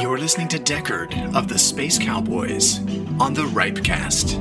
[0.00, 2.78] You're listening to Deckard of the Space Cowboys
[3.18, 4.38] on the Ripecast.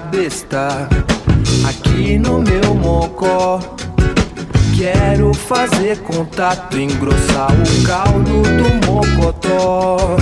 [0.00, 0.88] besta
[1.68, 3.60] aqui no meu mocó.
[4.76, 10.16] Quero fazer contato, engrossar o caldo do mocotó.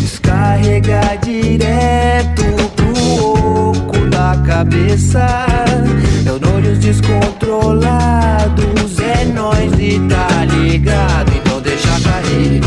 [0.00, 5.26] Descarregar direto pro oco da cabeça.
[6.24, 12.62] Neurônios descontrolados, é nós e tá ligado, então deixa cair.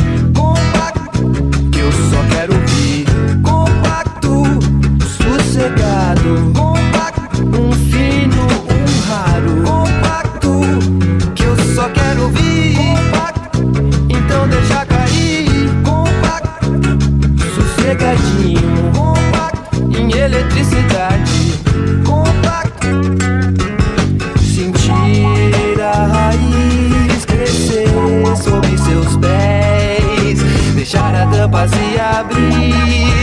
[32.17, 33.16] abrir.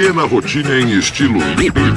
[0.00, 1.92] pequena rotina em estilo livre.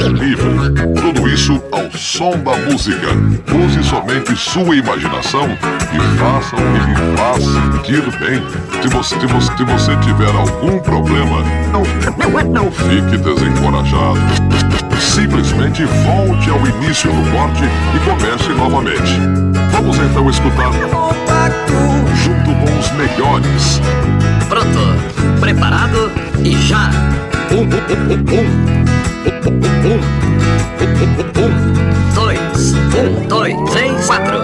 [1.00, 3.08] Tudo isso ao som da música.
[3.56, 8.44] Use somente sua imaginação e faça o que lhe faz sentir bem.
[8.82, 14.20] Se você, se você, se você tiver algum problema, não, não fique desencorajado.
[15.00, 19.18] Simplesmente volte ao início do corte e comece novamente.
[19.72, 20.72] Vamos então escutar
[22.22, 23.82] junto com os melhores.
[24.50, 26.12] Pronto, preparado
[26.44, 26.90] e já!
[27.54, 27.70] Um,
[32.16, 34.42] dois, um, dois, três, quatro.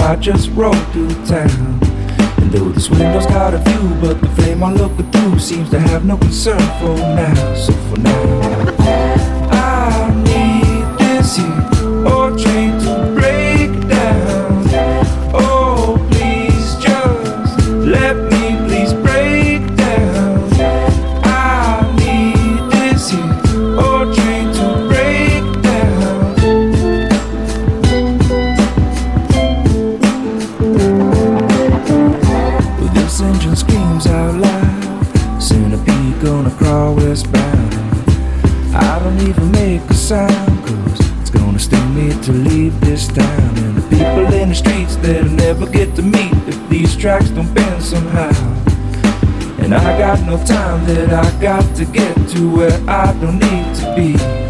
[0.00, 1.78] I just rode through town.
[2.38, 5.80] And though this window's got a view, but the flame I'm looking through seems to
[5.80, 7.54] have no concern for now.
[7.54, 8.40] So for now,
[9.50, 11.61] I need this here.
[50.32, 54.41] no time that I got to get to where I don't need to be.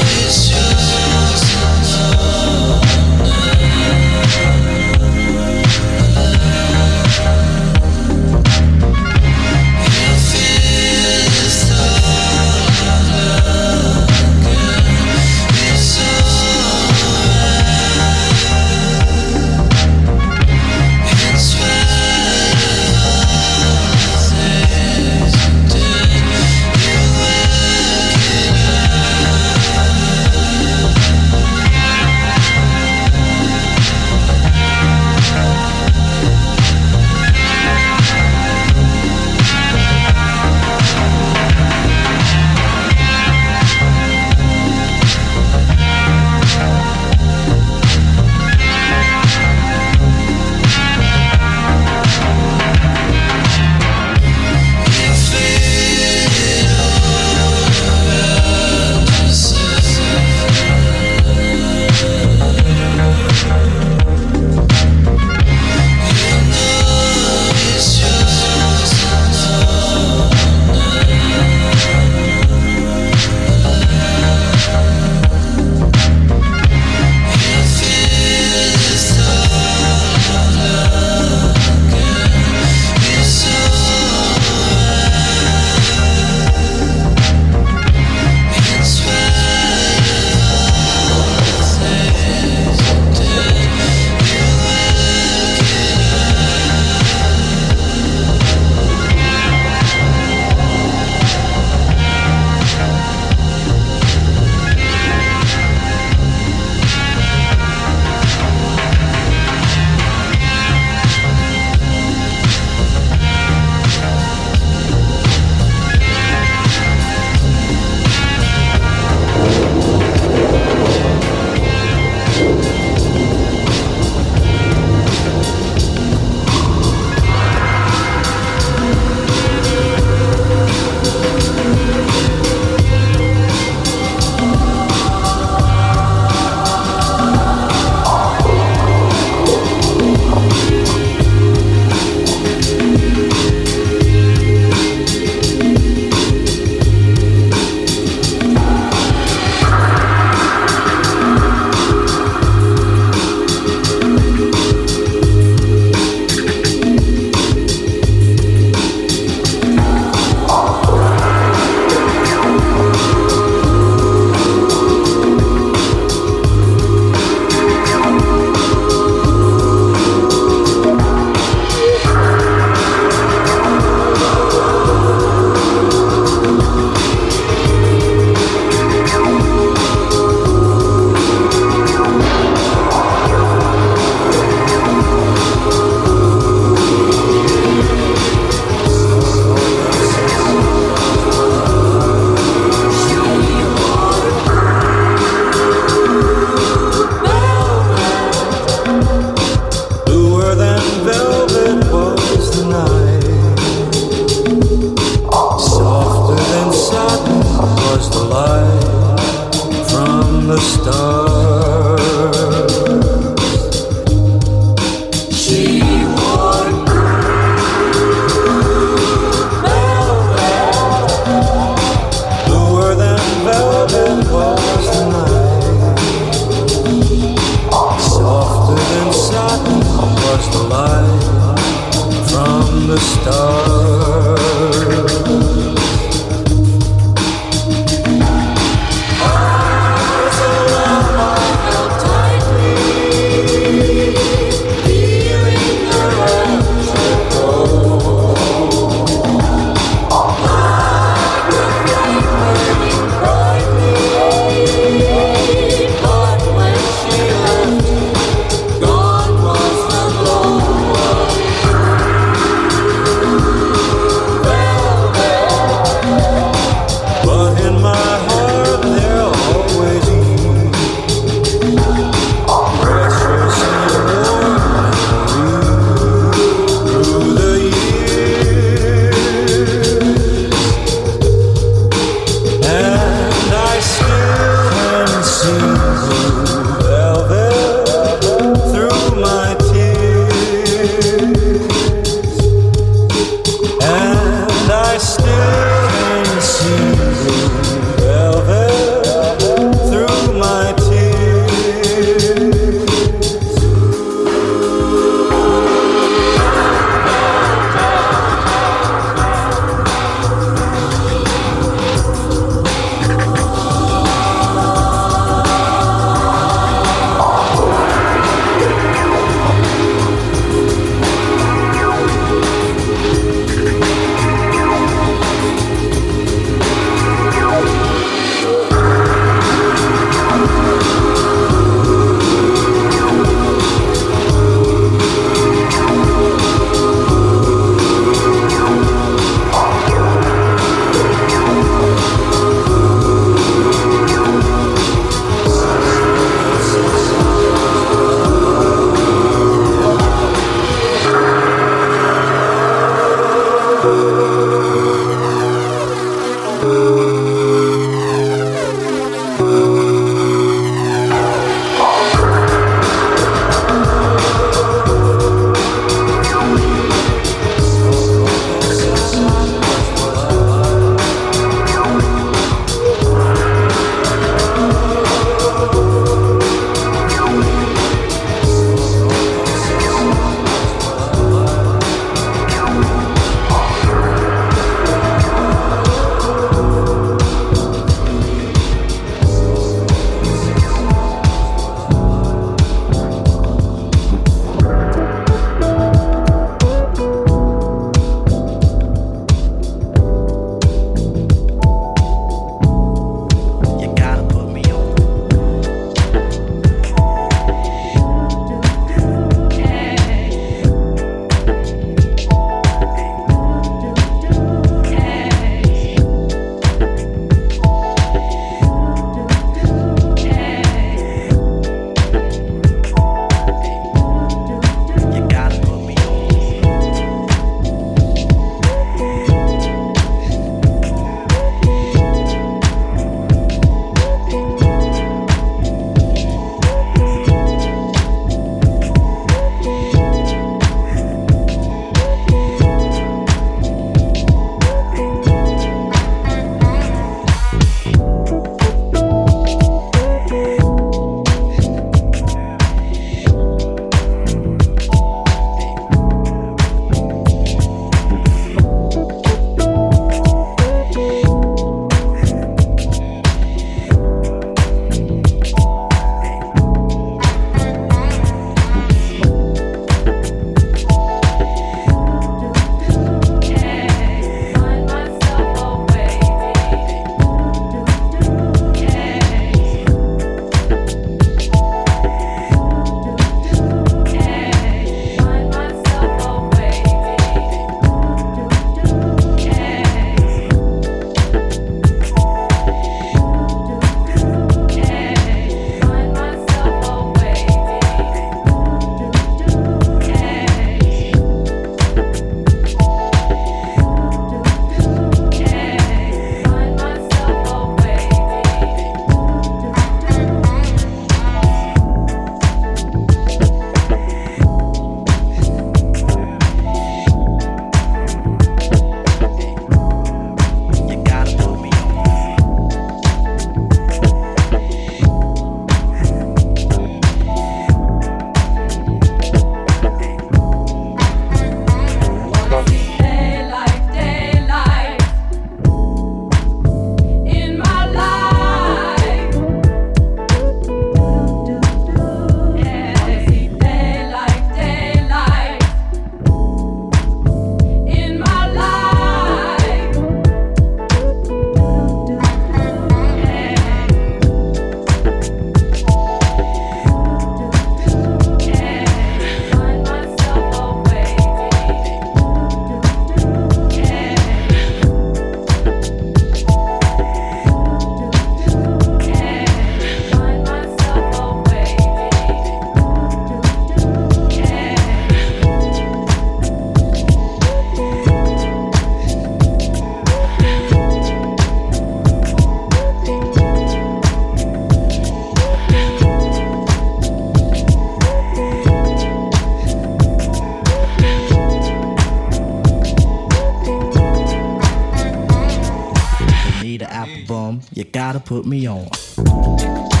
[597.27, 600.00] bum, you gotta put me on.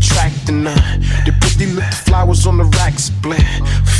[0.00, 0.98] Attracting her.
[1.24, 3.42] The pretty little flowers on the rack split.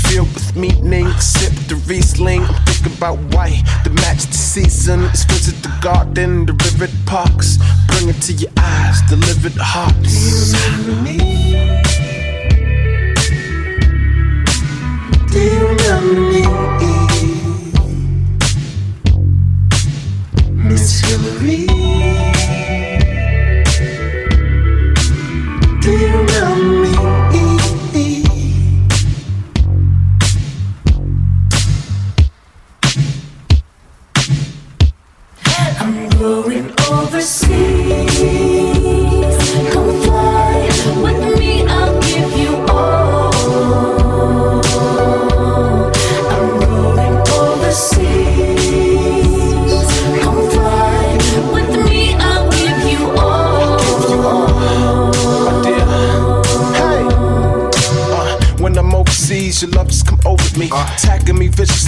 [0.08, 2.42] Filled with meaning, sip the Riesling.
[2.42, 5.02] I'm thinking about white, the match the season.
[5.02, 7.58] Let's visit the garden, the river parks.
[7.88, 10.52] Bring it to your eyes, deliver the hearts.
[15.30, 16.42] Do you remember me?
[20.68, 21.79] Miss Hillary?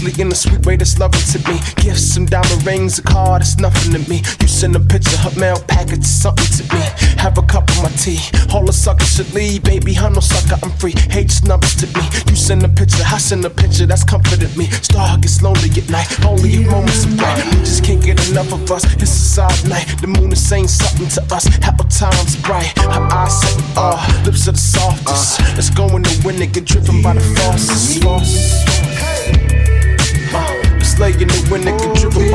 [0.03, 1.59] Viciously in a sweet way that's loving to me.
[1.77, 4.23] Gifts, some diamond rings, a car that's nothing to me.
[4.41, 6.83] You send a picture, her mail package, something to me.
[7.19, 8.19] Have a cup of my tea.
[8.53, 9.97] All the suckers should leave, baby.
[9.97, 10.95] I'm no sucker, I'm free.
[11.11, 12.05] Hate just numbers to me.
[12.29, 14.67] You send a picture, I send a picture that's comforted me.
[14.83, 17.45] Star gets lonely at night, only if moments are bright.
[17.45, 18.85] We just can't get enough of us.
[18.95, 19.87] It's a side night.
[20.01, 21.47] The moon is saying something to us.
[21.63, 22.77] Apple time's bright.
[22.79, 25.41] Her eyes say, uh, lips are the softest.
[25.55, 28.03] Let's go in the wind and get driven by the faucets.
[28.03, 28.92] faucets.
[31.03, 32.31] Uh, Let's lay in the wind and get driven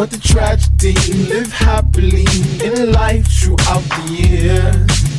[0.00, 0.94] what a tragedy.
[1.28, 2.24] Live happily
[2.64, 5.09] in life throughout the years.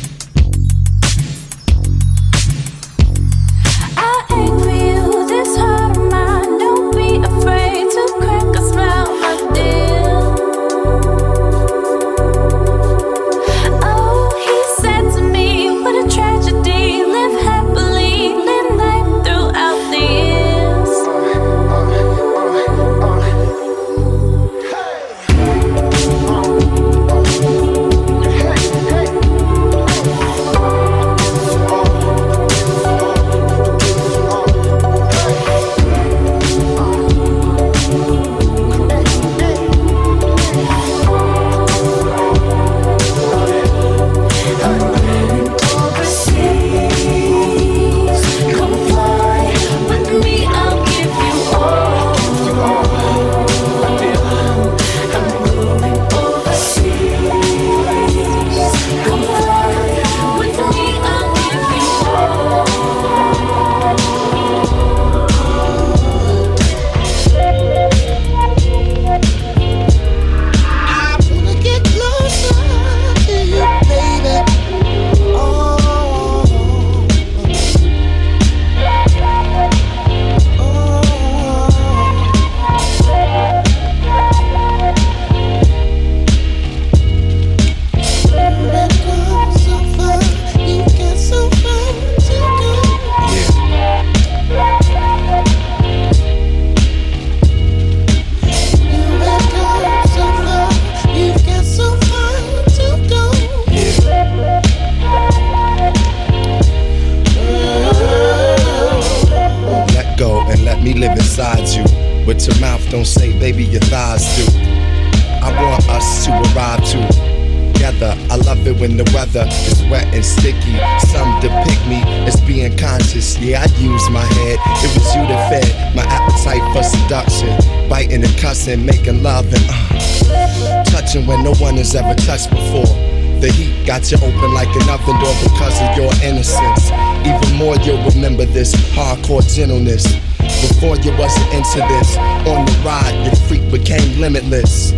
[134.48, 136.90] Like an oven door because of your innocence.
[137.22, 140.04] Even more, you'll remember this hardcore gentleness.
[140.38, 142.16] Before you wasn't into this.
[142.46, 144.92] On the ride, your freak became limitless.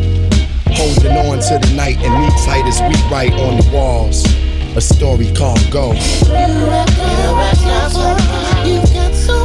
[0.66, 4.24] Holding on to the night and me tight as we write on the walls.
[4.76, 5.92] A story called Go.
[8.64, 8.80] You
[9.14, 9.44] so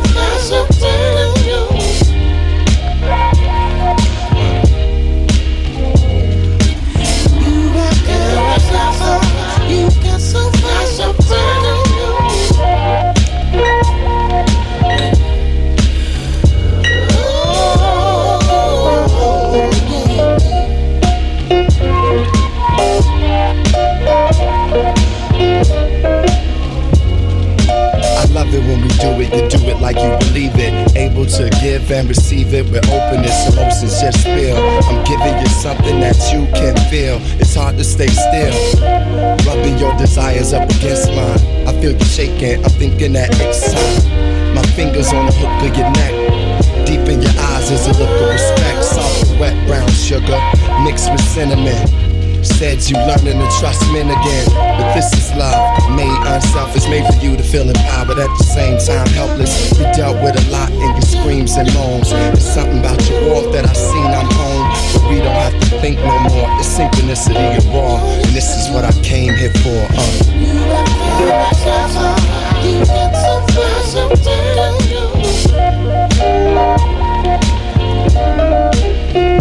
[9.86, 11.79] much I'm telling I
[28.82, 30.96] we do it, you do it like you believe it.
[30.96, 34.58] Able to give and receive it with openness, emotions just spill.
[34.58, 37.20] I'm giving you something that you can feel.
[37.40, 38.82] It's hard to stay still.
[39.46, 41.40] Rubbing your desires up against mine.
[41.68, 44.56] I feel you shaking, I'm thinking that it's time.
[44.56, 46.86] My fingers on the hook of your neck.
[46.86, 48.84] Deep in your eyes is a look of respect.
[48.84, 50.40] Soft, wet brown sugar
[50.84, 52.09] mixed with cinnamon.
[52.44, 54.48] Said you learning to trust men again.
[54.54, 55.60] But this is love,
[55.96, 59.72] made unselfish, made for you to feel empowered at the same time helpless.
[59.78, 62.12] You dealt with a lot in your screams and moans.
[62.12, 64.70] It's something about your walk that I seen I'm home.
[64.94, 66.48] But we don't have to think no more.
[66.60, 67.98] It's synchronicity and raw.
[68.00, 69.88] And this is what I came here for.
[69.92, 70.30] Uh.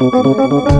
[0.00, 0.79] Thank.